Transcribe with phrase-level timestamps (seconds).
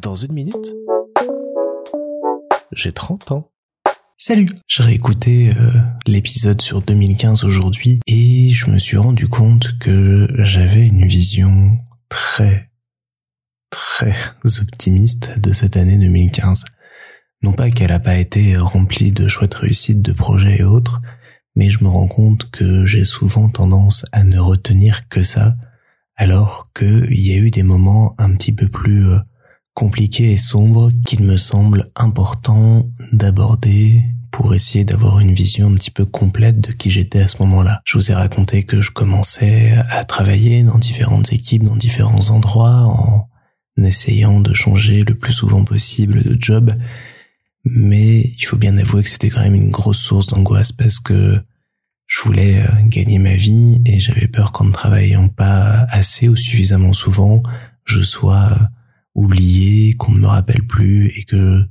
[0.00, 0.74] Dans une minute,
[2.72, 3.50] j'ai 30 ans.
[4.16, 5.70] Salut J'ai réécouté euh,
[6.06, 11.76] l'épisode sur 2015 aujourd'hui et je me suis rendu compte que j'avais une vision
[12.08, 12.70] très,
[13.70, 14.14] très
[14.60, 16.64] optimiste de cette année 2015.
[17.42, 21.00] Non pas qu'elle n'a pas été remplie de chouettes réussites de projets et autres,
[21.56, 25.56] mais je me rends compte que j'ai souvent tendance à ne retenir que ça,
[26.18, 29.18] alors qu'il y a eu des moments un petit peu plus euh,
[29.72, 35.92] compliqués et sombres qu'il me semble important d'aborder pour essayer d'avoir une vision un petit
[35.92, 37.80] peu complète de qui j'étais à ce moment-là.
[37.84, 42.84] Je vous ai raconté que je commençais à travailler dans différentes équipes, dans différents endroits,
[42.86, 43.28] en
[43.82, 46.72] essayant de changer le plus souvent possible de job.
[47.64, 51.40] Mais il faut bien avouer que c'était quand même une grosse source d'angoisse parce que
[52.08, 56.36] je voulais euh, gagner ma vie et j'avais peur qu'en ne travaillant pas assez ou
[56.36, 57.42] suffisamment souvent,
[57.84, 58.64] je sois euh,
[59.14, 61.62] oublié, qu'on ne me rappelle plus et que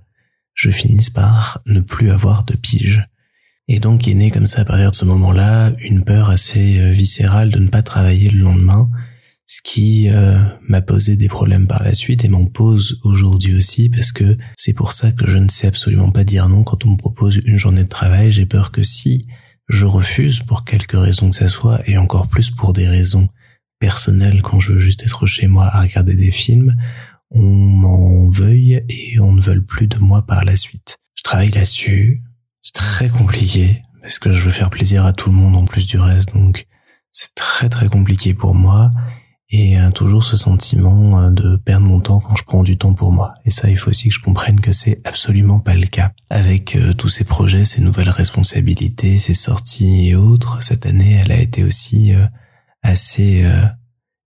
[0.54, 3.02] je finisse par ne plus avoir de pige.
[3.68, 6.91] Et donc est né comme ça à partir de ce moment-là une peur assez euh,
[6.91, 8.91] viscérale de ne pas travailler le lendemain,
[9.48, 10.10] ce qui
[10.68, 14.74] m'a posé des problèmes par la suite et m'en pose aujourd'hui aussi parce que c'est
[14.74, 17.55] pour ça que je ne sais absolument pas dire non quand on me propose une
[17.55, 18.30] journée de travail.
[18.30, 19.26] J'ai peur que si
[19.68, 23.27] je refuse pour quelque raison que ça soit, et encore plus pour des raisons
[23.79, 24.41] personnelles.
[24.41, 26.74] Quand je veux juste être chez moi à regarder des films,
[27.32, 30.98] on m'en veuille et on ne veut plus de moi par la suite.
[31.15, 32.21] Je travaille là-dessus,
[32.62, 35.85] c'est très compliqué, parce que je veux faire plaisir à tout le monde en plus
[35.85, 36.65] du reste, donc
[37.12, 38.91] c'est très très compliqué pour moi,
[39.49, 42.93] et euh, toujours ce sentiment euh, de perdre mon temps quand je prends du temps
[42.93, 43.34] pour moi.
[43.45, 46.12] Et ça, il faut aussi que je comprenne que c'est absolument pas le cas.
[46.29, 51.31] Avec euh, tous ces projets, ces nouvelles responsabilités, ces sorties et autres, cette année, elle
[51.31, 52.12] a été aussi
[52.84, 53.45] assez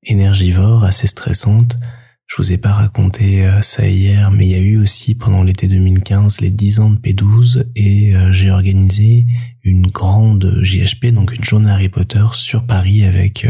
[0.03, 1.77] énergivore, assez stressante.
[2.27, 5.67] Je vous ai pas raconté ça hier, mais il y a eu aussi pendant l'été
[5.67, 9.25] 2015 les 10 ans de P12 et j'ai organisé
[9.63, 13.47] une grande JHP, donc une journée Harry Potter sur Paris avec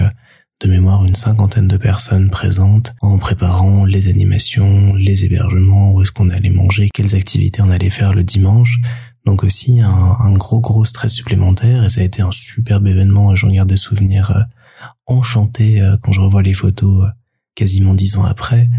[0.62, 6.12] de mémoire une cinquantaine de personnes présentes en préparant les animations, les hébergements, où est-ce
[6.12, 8.78] qu'on allait manger, quelles activités on allait faire le dimanche.
[9.26, 13.36] Donc aussi un, gros gros stress supplémentaire et ça a été un superbe événement.
[13.36, 14.42] J'en garde des souvenirs euh,
[15.08, 17.10] enchantés euh, quand je revois les photos euh,
[17.56, 18.70] quasiment dix ans après.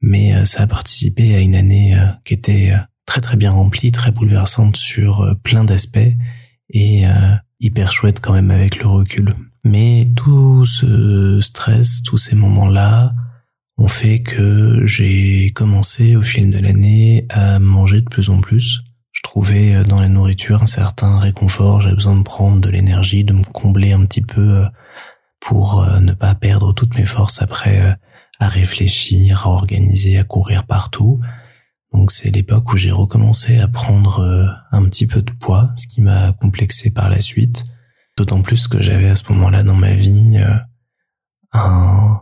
[0.00, 2.72] Mais ça a participé à une année qui était
[3.04, 5.98] très très bien remplie, très bouleversante sur plein d'aspects
[6.70, 7.02] et
[7.58, 9.34] hyper chouette quand même avec le recul.
[9.68, 13.12] Mais tout ce stress, tous ces moments-là
[13.76, 18.80] ont fait que j'ai commencé au fil de l'année à manger de plus en plus.
[19.12, 23.34] Je trouvais dans la nourriture un certain réconfort, j'avais besoin de prendre de l'énergie, de
[23.34, 24.64] me combler un petit peu euh,
[25.38, 27.92] pour euh, ne pas perdre toutes mes forces après euh,
[28.40, 31.20] à réfléchir, à organiser, à courir partout.
[31.92, 36.00] Donc c'est l'époque où j'ai recommencé à prendre un petit peu de poids, ce qui
[36.00, 37.64] m'a complexé par la suite.
[38.18, 40.56] D'autant plus que j'avais à ce moment-là dans ma vie euh,
[41.52, 42.20] un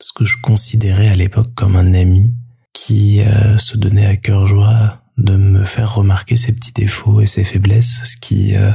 [0.00, 2.36] ce que je considérais à l'époque comme un ami
[2.72, 7.26] qui euh, se donnait à cœur joie de me faire remarquer ses petits défauts et
[7.26, 8.70] ses faiblesses, ce qui euh,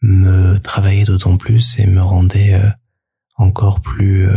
[0.00, 2.58] me travaillait d'autant plus et me rendait
[3.36, 4.30] encore plus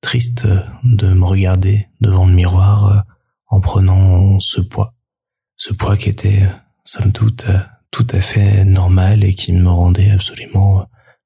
[0.00, 0.48] triste
[0.84, 3.04] de me regarder devant le miroir
[3.48, 4.94] en prenant ce poids.
[5.56, 6.48] Ce poids qui était,
[6.82, 7.44] somme toute,
[7.90, 10.84] tout à fait normal et qui me rendait absolument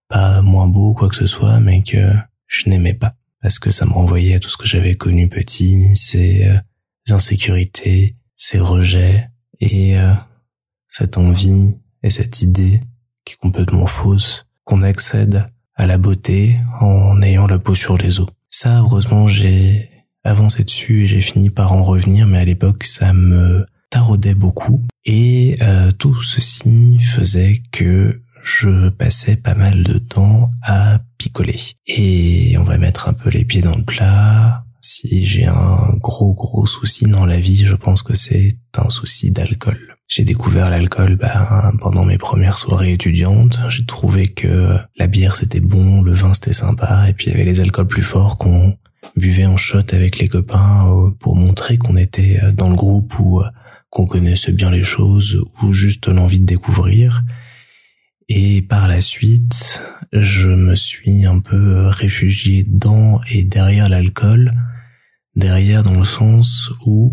[0.08, 2.12] pas moins beau quoi que ce soit, mais que
[2.46, 5.96] je n'aimais pas parce que ça me renvoyait à tout ce que j'avais connu petit,
[5.96, 6.56] ces euh,
[7.10, 9.28] insécurités, ces rejets
[9.60, 10.14] et euh,
[10.88, 12.80] cette envie et cette idée
[13.24, 15.44] qui est complètement fausse qu'on accède
[15.74, 18.28] à la beauté en ayant la peau sur les os.
[18.48, 19.90] Ça, heureusement, j'ai
[20.22, 24.82] avancé dessus et j'ai fini par en revenir, mais à l'époque, ça me taraudait beaucoup
[25.04, 31.60] et euh, tout ceci faisait que je passais pas mal de temps à picoler.
[31.86, 34.64] Et on va mettre un peu les pieds dans le plat.
[34.80, 39.30] Si j'ai un gros gros souci dans la vie, je pense que c'est un souci
[39.30, 39.78] d'alcool.
[40.08, 43.60] J'ai découvert l'alcool ben, pendant mes premières soirées étudiantes.
[43.68, 47.34] J'ai trouvé que la bière c'était bon, le vin c'était sympa, et puis il y
[47.34, 48.74] avait les alcools plus forts qu'on
[49.16, 53.42] buvait en shot avec les copains euh, pour montrer qu'on était dans le groupe ou
[53.92, 57.24] qu'on connaisse bien les choses ou juste l'envie de découvrir.
[58.28, 64.50] Et par la suite, je me suis un peu réfugié dans et derrière l'alcool,
[65.36, 67.12] derrière dans le sens où,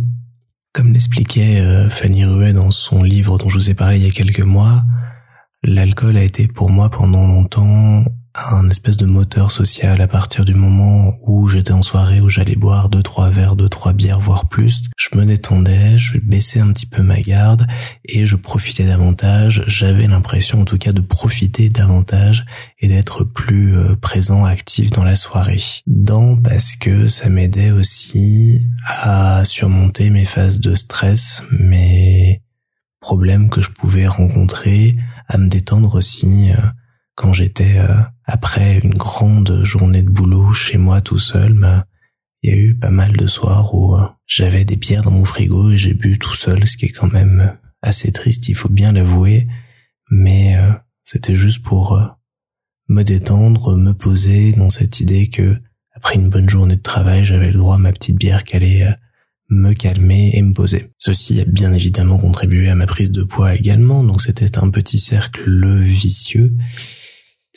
[0.74, 4.10] comme l'expliquait euh, Fanny Ruet dans son livre dont je vous ai parlé il y
[4.10, 4.86] a quelques mois,
[5.64, 8.06] l'alcool a été pour moi pendant longtemps
[8.36, 12.56] un espèce de moteur social à partir du moment où j'étais en soirée où j'allais
[12.56, 14.90] boire deux trois verres, deux trois bières voire plus.
[14.96, 17.68] Je me détendais, je baissais un petit peu ma garde
[18.06, 19.66] et je profitais davantage.
[19.68, 22.46] J'avais l'impression en tout cas de profiter davantage
[22.80, 25.60] et d'être plus euh, présent, actif dans la soirée.
[25.86, 32.42] Dans parce que ça m'aidait aussi à surmonter mes phases de stress, mes
[33.02, 34.96] problèmes que je pouvais rencontrer,
[35.28, 36.56] à me détendre aussi euh,
[37.20, 41.86] quand j'étais euh, après une grande journée de boulot chez moi tout seul, bah,
[42.42, 45.26] il y a eu pas mal de soirs où euh, j'avais des bières dans mon
[45.26, 48.70] frigo et j'ai bu tout seul, ce qui est quand même assez triste, il faut
[48.70, 49.48] bien l'avouer,
[50.10, 50.72] mais euh,
[51.04, 52.02] c'était juste pour
[52.88, 55.58] me détendre, me poser dans cette idée que
[55.94, 58.88] après une bonne journée de travail, j'avais le droit à ma petite bière qui allait
[59.50, 60.94] me calmer et me poser.
[60.98, 65.00] Ceci a bien évidemment contribué à ma prise de poids également, donc c'était un petit
[65.00, 66.56] cercle vicieux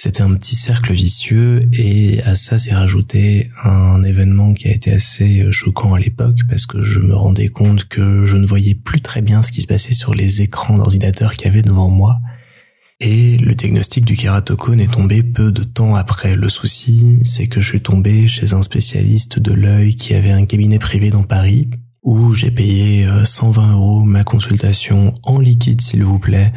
[0.03, 4.93] c'était un petit cercle vicieux et à ça s'est rajouté un événement qui a été
[4.93, 8.75] assez euh, choquant à l'époque parce que je me rendais compte que je ne voyais
[8.75, 11.89] plus très bien ce qui se passait sur les écrans d'ordinateur qu'il y avait devant
[11.89, 12.19] moi.
[12.99, 16.35] Et le diagnostic du kératocone est tombé peu de temps après.
[16.35, 20.47] Le souci, c'est que je suis tombé chez un spécialiste de l'œil qui avait un
[20.47, 21.71] cabinet privé dans Paris,
[22.03, 26.53] où j'ai payé 120 euh, euros ma consultation en liquide s'il vous plaît,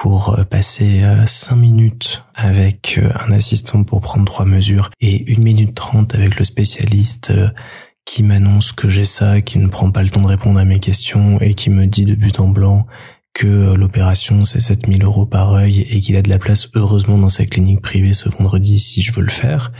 [0.00, 5.26] pour euh, passer 5 euh, minutes avec euh, un assistant pour prendre trois mesures et
[5.36, 7.32] 1 minute 30 avec le spécialiste
[8.06, 10.78] qui m'annonce que j'ai ça, qui ne prend pas le temps de répondre à mes
[10.78, 12.86] questions et qui me dit de but en blanc
[13.34, 17.28] que l'opération c'est 7000 euros par œil et qu'il a de la place heureusement dans
[17.28, 19.70] sa clinique privée ce vendredi si je veux le faire.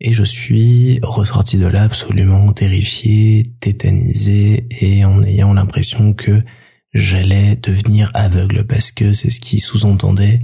[0.00, 6.44] Et je suis ressorti de là absolument terrifié, tétanisé et en ayant l'impression que
[6.92, 10.40] j'allais devenir aveugle parce que c'est ce qui sous-entendait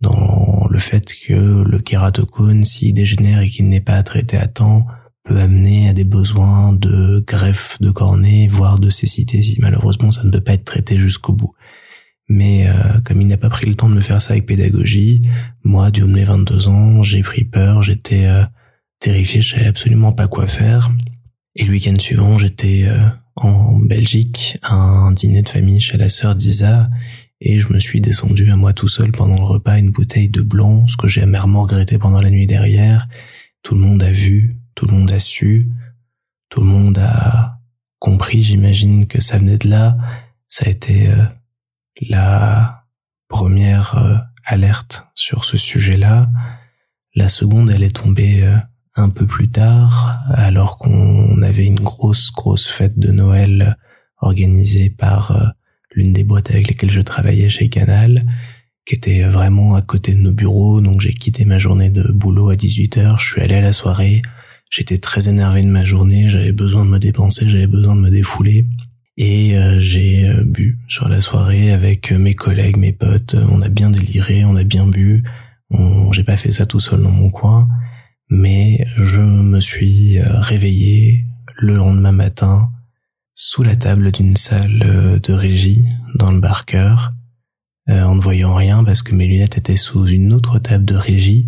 [0.00, 4.86] dans le fait que le kératocone, s'il dégénère et qu'il n'est pas traité à temps,
[5.24, 10.24] peut amener à des besoins de greffe de cornée, voire de cécité si malheureusement ça
[10.24, 11.54] ne peut pas être traité jusqu'au bout.
[12.28, 15.22] Mais euh, comme il n'a pas pris le temps de me faire ça avec pédagogie,
[15.64, 18.44] moi, du haut de mes 22 ans, j'ai pris peur, j'étais euh,
[18.98, 20.90] terrifié, je savais absolument pas quoi faire.
[21.54, 23.02] Et le week-end suivant, j'étais euh,
[23.36, 26.88] en Belgique un dîner de famille chez la sœur d'Isa
[27.40, 30.42] et je me suis descendu à moi tout seul pendant le repas une bouteille de
[30.42, 33.08] blanc, ce que j'ai amèrement regretté pendant la nuit derrière.
[33.62, 35.68] Tout le monde a vu, tout le monde a su,
[36.50, 37.58] tout le monde a
[37.98, 39.96] compris, j'imagine que ça venait de là.
[40.48, 41.24] Ça a été euh,
[42.08, 42.84] la
[43.26, 46.28] première euh, alerte sur ce sujet-là.
[47.14, 48.56] La seconde, elle est tombée euh,
[48.94, 53.76] un peu plus tard, alors qu'on avait une grosse, grosse fête de Noël
[54.20, 55.46] organisée par euh,
[55.94, 58.26] l'une des boîtes avec lesquelles je travaillais chez Canal,
[58.84, 62.50] qui était vraiment à côté de nos bureaux, donc j'ai quitté ma journée de boulot
[62.50, 64.20] à 18h, je suis allé à la soirée,
[64.70, 68.10] j'étais très énervé de ma journée, j'avais besoin de me dépenser, j'avais besoin de me
[68.10, 68.66] défouler,
[69.16, 73.68] et euh, j'ai euh, bu sur la soirée avec mes collègues, mes potes, on a
[73.68, 75.22] bien déliré, on a bien bu,
[76.12, 77.66] j'ai pas fait ça tout seul dans mon coin,
[78.32, 81.26] mais je me suis euh, réveillé
[81.58, 82.70] le lendemain matin
[83.34, 85.84] sous la table d'une salle euh, de régie
[86.14, 86.94] dans le Barker,
[87.90, 90.94] euh, en ne voyant rien parce que mes lunettes étaient sous une autre table de
[90.94, 91.46] régie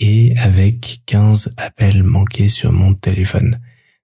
[0.00, 3.54] et avec 15 appels manqués sur mon téléphone.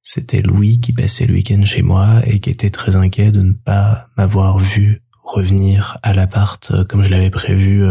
[0.03, 3.55] C'était Louis qui passait le week-end chez moi et qui était très inquiet de ne
[3.55, 7.84] pas m'avoir vu revenir à l'appart comme je l'avais prévu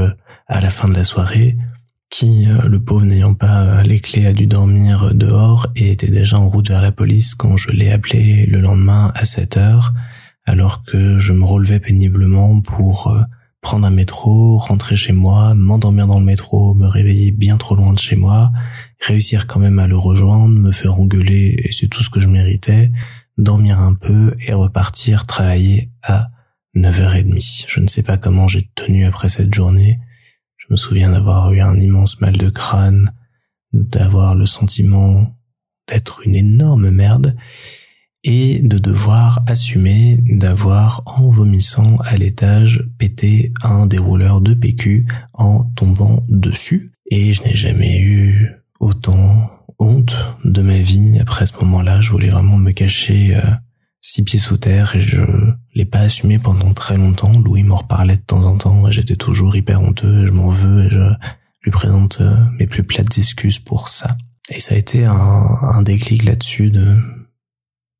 [0.48, 1.58] à la fin de la soirée
[2.10, 6.10] qui, euh, le pauvre n'ayant pas euh, les clés, a dû dormir dehors et était
[6.10, 9.94] déjà en route vers la police quand je l'ai appelé le lendemain à 7 heures,
[10.46, 13.22] alors que je me relevais péniblement pour euh,
[13.62, 17.94] prendre un métro, rentrer chez moi, m'endormir dans le métro, me réveiller bien trop loin
[17.94, 18.52] de chez moi,
[19.00, 22.28] réussir quand même à le rejoindre, me faire engueuler, et c'est tout ce que je
[22.28, 22.90] méritais,
[23.38, 26.30] dormir un peu et repartir travailler à
[26.76, 27.66] 9h30.
[27.68, 30.00] Je ne sais pas comment j'ai tenu après cette journée,
[30.70, 33.12] me souviens d'avoir eu un immense mal de crâne,
[33.74, 35.36] d'avoir le sentiment
[35.88, 37.36] d'être une énorme merde
[38.24, 45.64] et de devoir assumer d'avoir, en vomissant à l'étage, pété un dérouleur de PQ en
[45.76, 46.92] tombant dessus.
[47.10, 49.50] Et je n'ai jamais eu autant
[49.80, 51.18] honte de ma vie.
[51.20, 53.42] Après ce moment-là, je voulais vraiment me cacher euh,
[54.02, 55.22] six pieds sous terre et je
[55.80, 57.32] l'ai pas assumé pendant très longtemps.
[57.32, 60.90] Louis m'en reparlait de temps en temps j'étais toujours hyper honteux, je m'en veux et
[60.90, 61.14] je
[61.64, 64.16] lui présente euh, mes plus plates excuses pour ça.
[64.50, 66.98] Et ça a été un, un déclic là-dessus de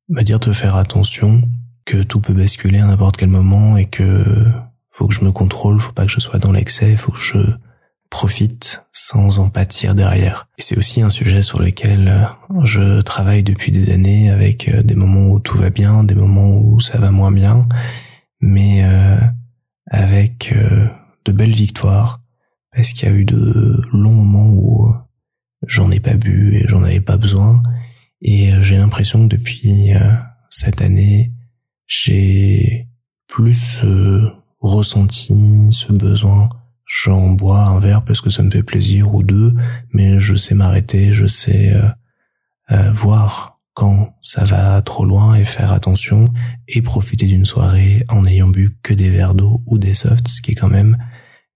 [0.08, 1.42] me dire de faire attention,
[1.84, 4.44] que tout peut basculer à n'importe quel moment et que
[4.90, 7.38] faut que je me contrôle, faut pas que je sois dans l'excès, faut que je
[8.10, 10.48] profite sans en pâtir derrière.
[10.58, 14.82] Et c'est aussi un sujet sur lequel euh, je travaille depuis des années avec euh,
[14.82, 17.66] des moments où tout va bien, des moments où ça va moins bien,
[18.40, 19.20] mais euh,
[19.86, 20.54] avec
[21.24, 22.20] de belles victoires,
[22.74, 24.92] parce qu'il y a eu de longs moments où
[25.66, 27.62] j'en ai pas bu et j'en avais pas besoin,
[28.22, 29.92] et j'ai l'impression que depuis
[30.48, 31.32] cette année,
[31.86, 32.88] j'ai
[33.26, 33.82] plus
[34.60, 36.48] ressenti ce besoin
[36.90, 39.54] j'en bois un verre parce que ça me fait plaisir ou deux,
[39.92, 41.88] mais je sais m'arrêter, je sais euh,
[42.72, 46.24] euh, voir quand ça va trop loin et faire attention
[46.66, 50.42] et profiter d'une soirée en n'ayant bu que des verres d'eau ou des softs, ce
[50.42, 50.98] qui est quand même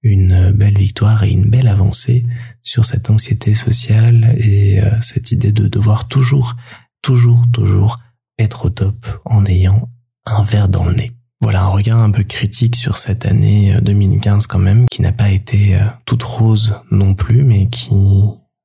[0.02, 2.24] une belle victoire et une belle avancée
[2.62, 6.54] sur cette anxiété sociale et euh, cette idée de devoir toujours,
[7.02, 7.98] toujours, toujours
[8.38, 9.90] être au top en ayant
[10.26, 11.10] un verre dans le nez.
[11.44, 15.12] Voilà un regard un peu critique sur cette année 2015 euh, quand même, qui n'a
[15.12, 17.92] pas été euh, toute rose non plus, mais qui,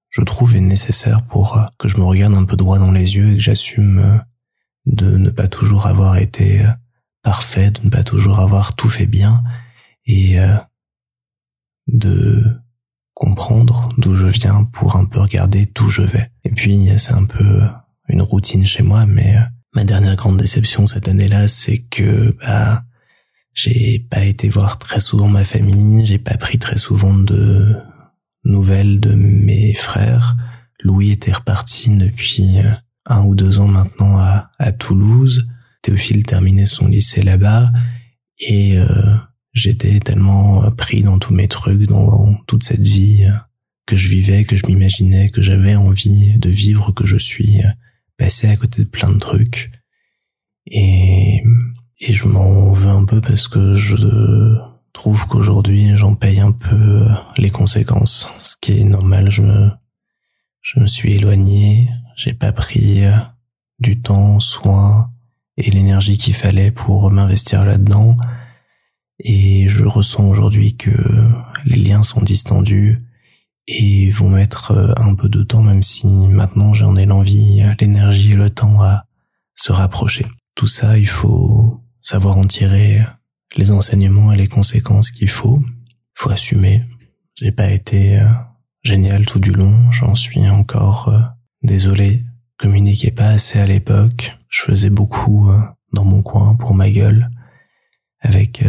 [0.10, 3.18] je trouve, est nécessaire pour euh, que je me regarde un peu droit dans les
[3.18, 4.24] yeux et que j'assume
[4.86, 6.62] de ne pas toujours avoir été
[7.22, 9.44] parfait, de ne pas toujours avoir tout fait bien
[10.06, 10.38] et
[11.88, 12.42] de
[13.14, 16.32] comprendre d'où je viens pour un peu regarder d'où je vais.
[16.46, 17.62] Et puis c'est un peu
[18.08, 19.36] une routine chez moi, mais
[19.74, 22.84] Ma dernière grande déception cette année-là, c'est que bah
[23.54, 27.76] j'ai pas été voir très souvent ma famille, j'ai pas pris très souvent de
[28.46, 30.36] nouvelles de mes frères.
[30.82, 32.72] Louis était reparti depuis euh,
[33.06, 35.48] un ou deux ans maintenant à, à Toulouse.
[35.82, 37.70] Théophile terminait son lycée là-bas
[38.40, 39.16] et euh,
[39.54, 43.34] j'étais tellement pris dans tous mes trucs, dans toute cette vie euh,
[43.86, 47.62] que je vivais, que je m'imaginais, que j'avais envie de vivre, que je suis
[48.20, 49.72] passer à côté de plein de trucs.
[50.68, 51.42] Et,
[52.00, 54.58] je m'en veux un peu parce que je
[54.94, 57.08] trouve qu'aujourd'hui j'en paye un peu
[57.38, 58.28] les conséquences.
[58.40, 59.72] Ce qui est normal, je me,
[60.62, 63.02] je me suis éloigné, j'ai pas pris
[63.80, 65.12] du temps, soin
[65.58, 68.16] et l'énergie qu'il fallait pour m'investir là-dedans.
[69.20, 70.92] Et je ressens aujourd'hui que
[71.66, 72.98] les liens sont distendus
[73.72, 78.32] et vont mettre euh, un peu de temps, même si maintenant j'en ai l'envie, l'énergie
[78.32, 79.06] et le temps à
[79.54, 80.26] se rapprocher.
[80.56, 83.00] Tout ça, il faut savoir en tirer
[83.56, 85.62] les enseignements et les conséquences qu'il faut.
[85.62, 86.84] Il faut assumer.
[87.36, 88.26] J'ai pas été euh,
[88.82, 91.22] génial tout du long, j'en suis encore euh,
[91.62, 92.26] désolé.
[92.58, 95.50] Communiquais pas assez à l'époque, je faisais beaucoup
[95.94, 97.30] dans mon coin pour ma gueule,
[98.20, 98.66] avec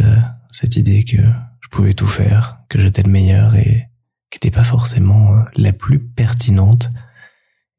[0.52, 3.89] cette idée que je pouvais tout faire, que j'étais le meilleur et
[4.30, 6.90] qui n'était pas forcément euh, la plus pertinente.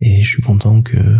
[0.01, 1.17] Et je suis content que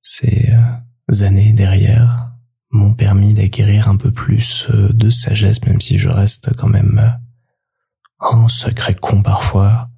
[0.00, 2.30] ces euh, années derrière
[2.70, 7.18] m'ont permis d'acquérir un peu plus euh, de sagesse, même si je reste quand même
[8.20, 9.90] un secret con parfois.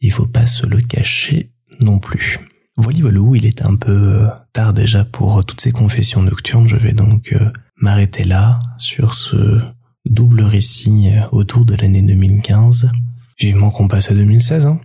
[0.00, 2.38] Il faut pas se le cacher non plus.
[2.76, 6.68] Voilà, voilà, il est un peu tard déjà pour toutes ces confessions nocturnes.
[6.68, 7.34] Je vais donc
[7.76, 9.60] m'arrêter là sur ce
[10.04, 12.88] double récit autour de l'année 2015.
[13.40, 14.80] Vivement qu'on passe à 2016, hein.